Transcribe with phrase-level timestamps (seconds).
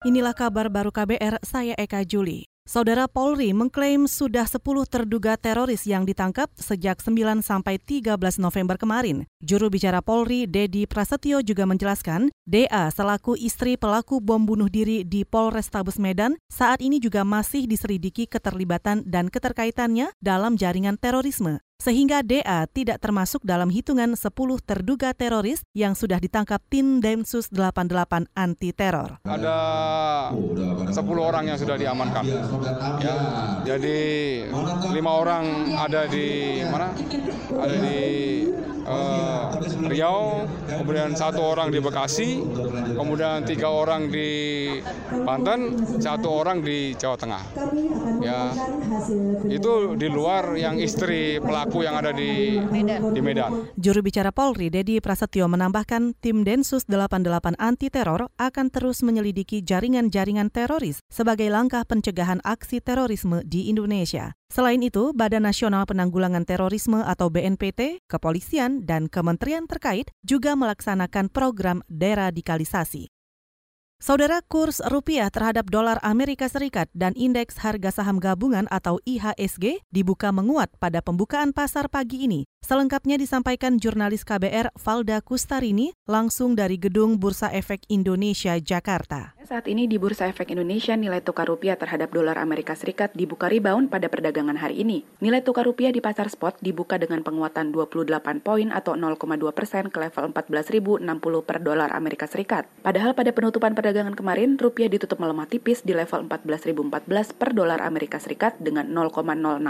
[0.00, 2.48] Inilah kabar baru KBR, saya Eka Juli.
[2.64, 9.28] Saudara Polri mengklaim sudah 10 terduga teroris yang ditangkap sejak 9 sampai 13 November kemarin.
[9.44, 15.28] Juru bicara Polri, Dedi Prasetyo juga menjelaskan, DA selaku istri pelaku bom bunuh diri di
[15.28, 22.68] Polrestabes Medan saat ini juga masih diselidiki keterlibatan dan keterkaitannya dalam jaringan terorisme sehingga DA
[22.68, 24.28] tidak termasuk dalam hitungan 10
[24.60, 29.16] terduga teroris yang sudah ditangkap tim Densus 88 anti teror.
[29.24, 29.58] Ada
[30.36, 32.24] 10 orang yang sudah diamankan.
[33.00, 33.16] Ya,
[33.64, 33.98] jadi
[34.92, 36.92] lima orang ada di mana?
[37.56, 37.98] Ada di
[38.90, 39.42] uh,
[39.86, 42.42] Riau, kemudian satu orang di Bekasi,
[42.94, 44.28] kemudian tiga orang di
[45.10, 47.42] Banten, satu orang di Jawa Tengah.
[48.20, 48.50] Ya,
[49.46, 53.14] itu di luar yang istri pelaku yang ada di Medan.
[53.14, 53.70] Di Medan.
[53.78, 60.50] Juru bicara Polri, Dedi Prasetyo menambahkan tim Densus 88 anti teror akan terus menyelidiki jaringan-jaringan
[60.50, 64.34] teroris sebagai langkah pencegahan aksi terorisme di Indonesia.
[64.50, 71.86] Selain itu, Badan Nasional Penanggulangan Terorisme atau BNPT, kepolisian, dan kementerian terkait juga melaksanakan program
[71.86, 73.06] deradikalisasi.
[74.00, 80.32] Saudara kurs rupiah terhadap dolar Amerika Serikat dan indeks harga saham gabungan atau IHSG dibuka
[80.32, 82.48] menguat pada pembukaan pasar pagi ini.
[82.70, 89.34] Selengkapnya disampaikan jurnalis KBR Valda Kustarini langsung dari Gedung Bursa Efek Indonesia, Jakarta.
[89.50, 93.90] Saat ini di Bursa Efek Indonesia nilai tukar rupiah terhadap dolar Amerika Serikat dibuka rebound
[93.90, 95.02] pada perdagangan hari ini.
[95.18, 98.06] Nilai tukar rupiah di pasar spot dibuka dengan penguatan 28
[98.38, 99.18] poin atau 0,2
[99.50, 101.02] persen ke level 14.060
[101.42, 102.70] per dolar Amerika Serikat.
[102.86, 108.22] Padahal pada penutupan perdagangan kemarin, rupiah ditutup melemah tipis di level 14.014 per dolar Amerika
[108.22, 109.18] Serikat dengan 0,06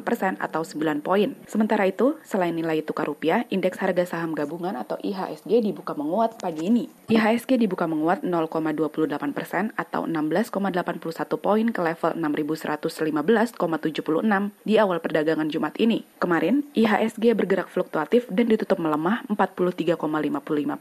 [0.00, 1.36] persen atau 9 poin.
[1.44, 6.66] Sementara itu, selain nilai tukar rupiah, indeks harga saham gabungan atau IHSG dibuka menguat pagi
[6.66, 6.90] ini.
[7.06, 13.56] IHSG dibuka menguat 0,28 persen atau 16,81 poin ke level 6.115,76
[14.66, 16.02] di awal perdagangan Jumat ini.
[16.18, 19.96] Kemarin, IHSG bergerak fluktuatif dan ditutup melemah 43,55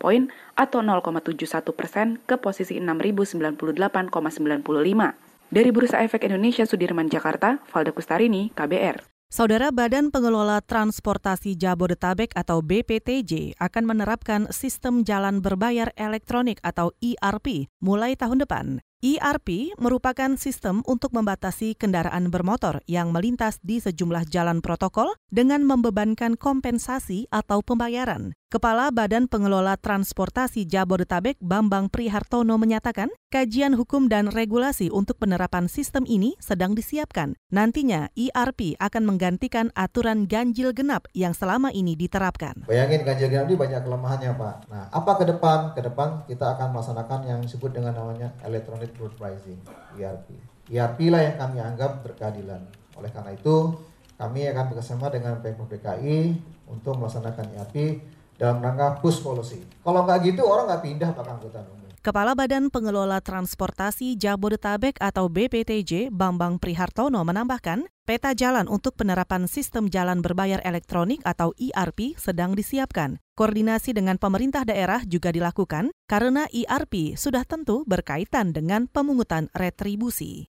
[0.00, 5.14] poin atau 0,71 persen ke posisi 6.000 98,95.
[5.54, 9.13] Dari Bursa Efek Indonesia Sudirman Jakarta, Valda Kustarini, KBR.
[9.34, 17.66] Saudara Badan Pengelola Transportasi Jabodetabek atau BPTJ akan menerapkan sistem jalan berbayar elektronik atau ERP
[17.82, 18.78] mulai tahun depan.
[19.02, 26.38] ERP merupakan sistem untuk membatasi kendaraan bermotor yang melintas di sejumlah jalan protokol dengan membebankan
[26.38, 28.38] kompensasi atau pembayaran.
[28.54, 36.06] Kepala Badan Pengelola Transportasi Jabodetabek Bambang Prihartono menyatakan, kajian hukum dan regulasi untuk penerapan sistem
[36.06, 37.34] ini sedang disiapkan.
[37.50, 42.62] Nantinya ERP akan menggantikan aturan ganjil genap yang selama ini diterapkan.
[42.70, 44.56] Bayangin ganjil genap ini banyak kelemahannya Pak.
[44.70, 45.58] Nah, apa ke depan?
[45.74, 49.58] Ke depan kita akan melaksanakan yang disebut dengan namanya electronic road pricing,
[49.98, 50.30] ERP.
[50.70, 52.62] ERP lah yang kami anggap berkeadilan.
[52.94, 53.74] Oleh karena itu,
[54.14, 56.38] kami akan bekerjasama dengan Pemprov DKI
[56.70, 57.98] untuk melaksanakan ERP
[58.36, 59.62] dalam rangka push policy.
[59.82, 61.84] Kalau nggak gitu orang nggak pindah pak angkutan umum.
[62.04, 69.88] Kepala Badan Pengelola Transportasi Jabodetabek atau BPTJ Bambang Prihartono menambahkan, peta jalan untuk penerapan sistem
[69.88, 73.24] jalan berbayar elektronik atau ERP sedang disiapkan.
[73.40, 80.52] Koordinasi dengan pemerintah daerah juga dilakukan karena ERP sudah tentu berkaitan dengan pemungutan retribusi.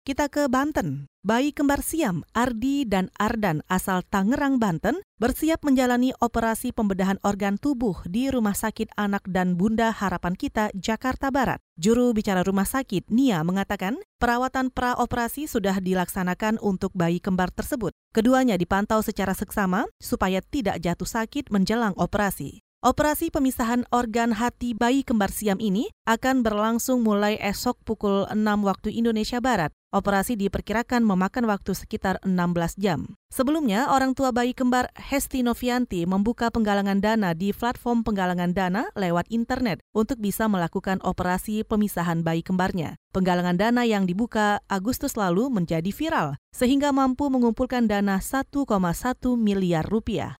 [0.00, 1.12] Kita ke Banten.
[1.20, 8.00] Bayi kembar Siam, Ardi dan Ardan asal Tangerang, Banten, bersiap menjalani operasi pembedahan organ tubuh
[8.08, 11.60] di Rumah Sakit Anak dan Bunda Harapan Kita, Jakarta Barat.
[11.76, 17.92] Juru bicara rumah sakit, Nia, mengatakan perawatan praoperasi sudah dilaksanakan untuk bayi kembar tersebut.
[18.16, 22.64] Keduanya dipantau secara seksama supaya tidak jatuh sakit menjelang operasi.
[22.80, 28.96] Operasi pemisahan organ hati bayi kembar Siam ini akan berlangsung mulai esok pukul 6 waktu
[28.96, 29.68] Indonesia Barat.
[29.92, 33.20] Operasi diperkirakan memakan waktu sekitar 16 jam.
[33.28, 39.28] Sebelumnya, orang tua bayi kembar Hesti Novianti membuka penggalangan dana di platform penggalangan dana lewat
[39.28, 42.96] internet untuk bisa melakukan operasi pemisahan bayi kembarnya.
[43.12, 48.56] Penggalangan dana yang dibuka Agustus lalu menjadi viral, sehingga mampu mengumpulkan dana 1,1
[49.36, 50.39] miliar rupiah.